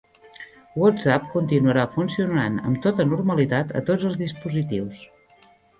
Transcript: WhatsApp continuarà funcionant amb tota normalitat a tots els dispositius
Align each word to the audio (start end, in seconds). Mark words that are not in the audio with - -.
WhatsApp 0.83 1.27
continuarà 1.33 1.83
funcionant 1.97 2.59
amb 2.71 2.83
tota 2.89 3.09
normalitat 3.13 3.79
a 3.83 3.87
tots 3.93 4.11
els 4.11 4.21
dispositius 4.25 5.09